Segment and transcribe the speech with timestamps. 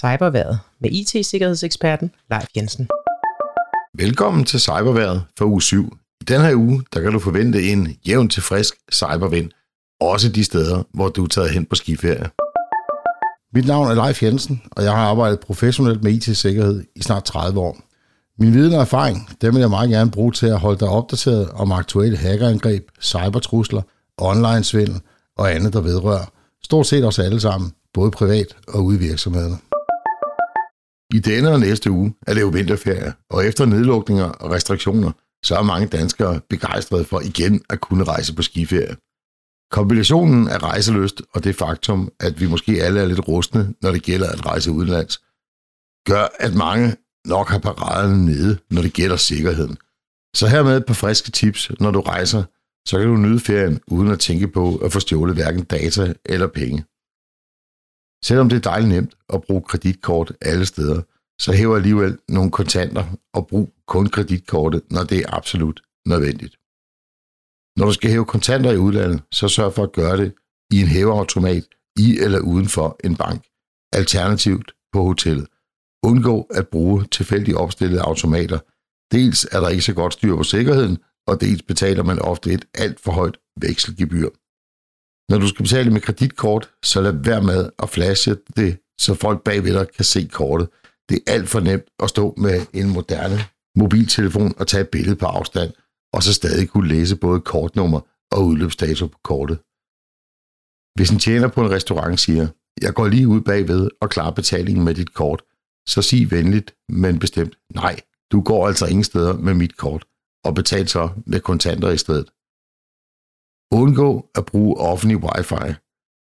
[0.00, 2.88] Cyberværet med IT-sikkerhedseksperten Leif Jensen.
[3.94, 5.96] Velkommen til Cyberværet for uge 7.
[6.20, 9.50] I den her uge, der kan du forvente en jævn til frisk cybervind,
[10.00, 12.30] også de steder, hvor du er taget hen på skiferie.
[13.54, 17.60] Mit navn er Leif Jensen, og jeg har arbejdet professionelt med IT-sikkerhed i snart 30
[17.60, 17.76] år.
[18.38, 21.50] Min viden og erfaring, dem vil jeg meget gerne bruge til at holde dig opdateret
[21.50, 23.82] om aktuelle hackerangreb, cybertrusler,
[24.18, 25.00] online-svindel
[25.38, 26.24] og andet, der vedrører
[26.64, 29.56] stort set os alle sammen, både privat og ude i virksomhederne.
[31.14, 35.12] I denne og næste uge er det jo vinterferie, og efter nedlukninger og restriktioner,
[35.44, 38.96] så er mange danskere begejstrede for igen at kunne rejse på skiferie.
[39.70, 44.02] Kombinationen af rejseløst og det faktum, at vi måske alle er lidt rustne, når det
[44.02, 45.18] gælder at rejse udenlands,
[46.06, 46.96] gør, at mange
[47.26, 49.76] nok har paraderne nede, når det gælder sikkerheden.
[50.34, 52.42] Så hermed et par friske tips, når du rejser,
[52.88, 56.46] så kan du nyde ferien uden at tænke på at få stjålet hverken data eller
[56.46, 56.84] penge.
[58.24, 61.02] Selvom det er dejligt nemt at bruge kreditkort alle steder,
[61.40, 66.56] så hæver alligevel nogle kontanter og brug kun kreditkortet, når det er absolut nødvendigt.
[67.78, 70.34] Når du skal hæve kontanter i udlandet, så sørg for at gøre det
[70.72, 71.64] i en hæveautomat
[71.98, 73.46] i eller uden for en bank.
[73.92, 75.46] Alternativt på hotellet.
[76.02, 78.58] Undgå at bruge tilfældigt opstillede automater.
[79.12, 82.64] Dels er der ikke så godt styr på sikkerheden, og dels betaler man ofte et
[82.74, 84.28] alt for højt vekselgebyr.
[85.30, 89.44] Når du skal betale med kreditkort, så lad være med at flashe det, så folk
[89.44, 90.68] bagved dig kan se kortet.
[91.08, 93.38] Det er alt for nemt at stå med en moderne
[93.76, 95.72] mobiltelefon og tage et billede på afstand,
[96.12, 98.00] og så stadig kunne læse både kortnummer
[98.32, 99.56] og udløbsdato på kortet.
[100.96, 102.48] Hvis en tjener på en restaurant siger,
[102.82, 105.42] jeg går lige ud bagved og klarer betalingen med dit kort,
[105.88, 108.00] så sig venligt, men bestemt, nej,
[108.32, 110.04] du går altså ingen steder med mit kort,
[110.44, 112.28] og betal så med kontanter i stedet.
[113.72, 115.74] Undgå at bruge offentlig wifi.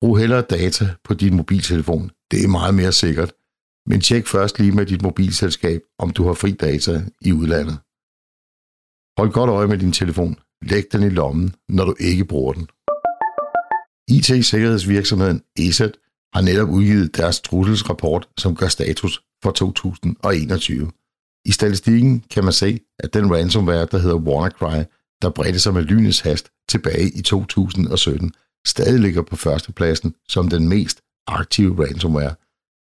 [0.00, 2.10] Brug hellere data på din mobiltelefon.
[2.30, 3.32] Det er meget mere sikkert.
[3.86, 7.78] Men tjek først lige med dit mobilselskab, om du har fri data i udlandet.
[9.18, 10.36] Hold godt øje med din telefon.
[10.62, 12.66] Læg den i lommen, når du ikke bruger den.
[14.08, 15.92] IT-sikkerhedsvirksomheden ESET
[16.34, 20.90] har netop udgivet deres trusselsrapport, som gør status for 2021.
[21.44, 24.82] I statistikken kan man se, at den ransomware, der hedder WannaCry,
[25.22, 28.32] der bredte sig med lynets hast tilbage i 2017,
[28.66, 32.34] stadig ligger på førstepladsen som den mest aktive ransomware.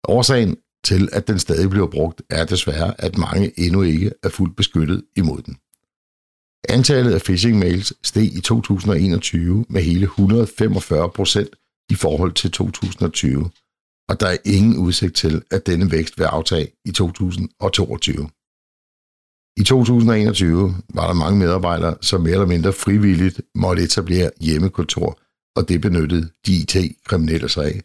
[0.08, 4.56] Årsagen til, at den stadig bliver brugt, er desværre, at mange endnu ikke er fuldt
[4.56, 5.58] beskyttet imod den.
[6.70, 11.50] Antallet af phishing mails steg i 2021 med hele 145 procent
[11.90, 13.50] i forhold til 2020,
[14.10, 18.30] og der er ingen udsigt til, at denne vækst vil aftage i 2022.
[19.58, 25.20] I 2021 var der mange medarbejdere, som mere eller mindre frivilligt måtte etablere hjemmekontor,
[25.56, 27.82] og det benyttede de IT-kriminelle sig af.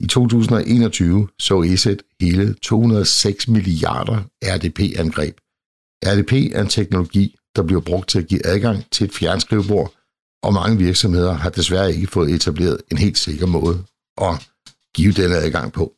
[0.00, 5.36] I 2021 så ESET hele 206 milliarder RDP-angreb.
[6.06, 9.94] RDP er en teknologi, der bliver brugt til at give adgang til et fjernskrivebord,
[10.42, 13.84] og mange virksomheder har desværre ikke fået etableret en helt sikker måde
[14.20, 14.48] at
[14.94, 15.92] give denne adgang på.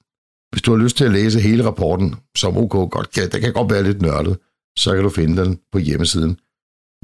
[0.53, 3.53] Hvis du har lyst til at læse hele rapporten, som OK godt kan, det kan
[3.53, 4.37] godt være lidt nørdet,
[4.79, 6.39] så kan du finde den på hjemmesiden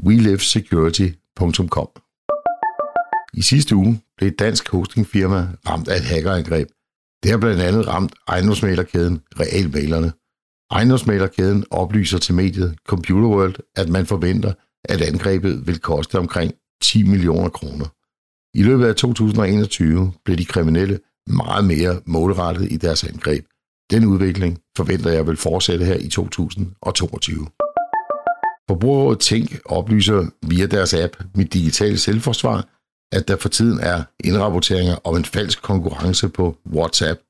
[0.05, 1.89] welivesecurity.com.
[3.35, 6.69] I sidste uge blev et dansk hostingfirma ramt af et hackerangreb.
[7.23, 10.13] Det har blandt andet ramt ejendomsmalerkæden Realmalerne.
[10.71, 14.53] Ejendomsmalerkæden oplyser til mediet Computer World, at man forventer,
[14.85, 16.53] at angrebet vil koste omkring
[16.83, 17.87] 10 millioner kroner.
[18.59, 23.45] I løbet af 2021 blev de kriminelle meget mere målrettet i deres angreb.
[23.91, 27.47] Den udvikling forventer jeg vil fortsætte her i 2022.
[28.69, 32.69] Forbrugerrådet Tænk oplyser via deres app Mit Digitale Selvforsvar,
[33.13, 37.21] at der for tiden er indrapporteringer om en falsk konkurrence på WhatsApp,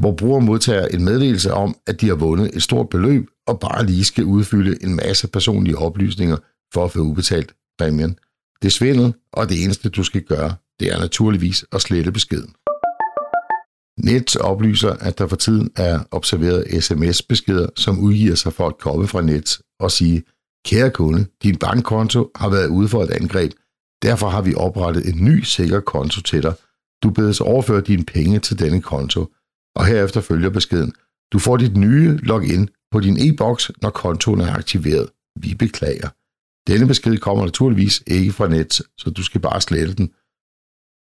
[0.00, 3.86] hvor brugere modtager en meddelelse om, at de har vundet et stort beløb og bare
[3.86, 6.36] lige skal udfylde en masse personlige oplysninger
[6.74, 8.18] for at få udbetalt præmien.
[8.62, 12.54] Det er svindel, og det eneste du skal gøre, det er naturligvis at slette beskeden.
[13.98, 19.06] Net oplyser, at der for tiden er observeret sms-beskeder, som udgiver sig for at komme
[19.06, 20.22] fra net og sige,
[20.64, 23.52] kære kunde, din bankkonto har været ude for et angreb.
[24.02, 26.54] Derfor har vi oprettet en ny sikker konto til dig.
[27.02, 29.26] Du bedes overføre dine penge til denne konto.
[29.76, 30.92] Og herefter følger beskeden.
[31.32, 35.08] Du får dit nye login på din e-boks, når kontoen er aktiveret.
[35.40, 36.08] Vi beklager.
[36.70, 40.10] Denne besked kommer naturligvis ikke fra net, så du skal bare slette den.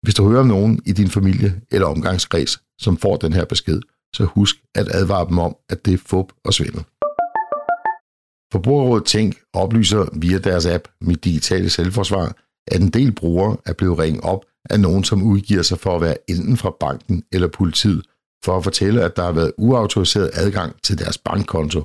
[0.04, 3.82] Hvis du hører om nogen i din familie eller omgangskreds, som får den her besked,
[4.16, 6.84] så husk at advare dem om, at det er fup og svindel.
[8.52, 12.36] Forbrugerrådet Tænk oplyser via deres app Mit Digitale Selvforsvar,
[12.68, 16.02] at en del brugere er blevet ringet op af nogen, som udgiver sig for at
[16.02, 18.06] være enten fra banken eller politiet,
[18.46, 21.84] for at fortælle, at der har været uautoriseret adgang til deres bankkonto.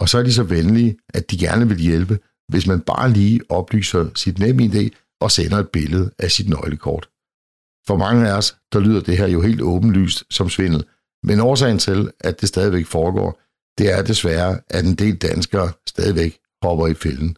[0.00, 2.18] Og så er de så venlige, at de gerne vil hjælpe,
[2.48, 7.08] hvis man bare lige oplyser sit NemID og sender et billede af sit nøglekort.
[7.86, 10.84] For mange af os, der lyder det her jo helt åbenlyst som svindel,
[11.22, 13.40] men årsagen til, at det stadigvæk foregår,
[13.78, 17.36] det er desværre, at en del danskere stadigvæk hopper i fælden.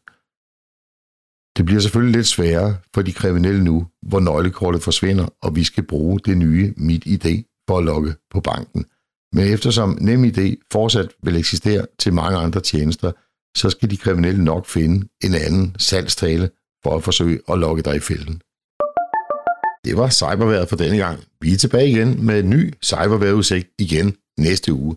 [1.56, 5.86] Det bliver selvfølgelig lidt sværere for de kriminelle nu, hvor nøglekortet forsvinder, og vi skal
[5.86, 8.86] bruge det nye MitID for at logge på banken.
[9.32, 13.12] Men eftersom NemID fortsat vil eksistere til mange andre tjenester,
[13.56, 16.50] så skal de kriminelle nok finde en anden salgstale
[16.82, 18.42] for at forsøge at lokke dig i fælden.
[19.84, 21.24] Det var cyberværet for denne gang.
[21.40, 24.96] Vi er tilbage igen med en ny cyberværetudsigt igen næste uge.